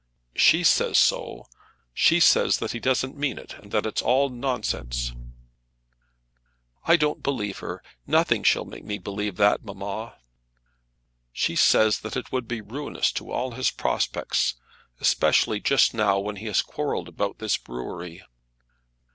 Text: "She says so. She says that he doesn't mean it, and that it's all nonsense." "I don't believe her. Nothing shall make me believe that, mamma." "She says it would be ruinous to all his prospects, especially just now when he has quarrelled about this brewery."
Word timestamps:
"She 0.35 0.63
says 0.63 0.97
so. 0.97 1.45
She 1.93 2.19
says 2.19 2.57
that 2.57 2.71
he 2.71 2.79
doesn't 2.79 3.15
mean 3.19 3.37
it, 3.37 3.53
and 3.59 3.71
that 3.71 3.85
it's 3.85 4.01
all 4.01 4.29
nonsense." 4.29 5.13
"I 6.85 6.97
don't 6.97 7.21
believe 7.21 7.59
her. 7.59 7.83
Nothing 8.07 8.41
shall 8.41 8.65
make 8.65 8.83
me 8.83 8.97
believe 8.97 9.37
that, 9.37 9.63
mamma." 9.63 10.17
"She 11.31 11.55
says 11.55 12.01
it 12.03 12.31
would 12.31 12.47
be 12.47 12.61
ruinous 12.61 13.11
to 13.11 13.31
all 13.31 13.51
his 13.51 13.69
prospects, 13.69 14.55
especially 14.99 15.59
just 15.59 15.93
now 15.93 16.17
when 16.17 16.37
he 16.37 16.47
has 16.47 16.63
quarrelled 16.63 17.07
about 17.07 17.37
this 17.37 17.57
brewery." 17.57 18.23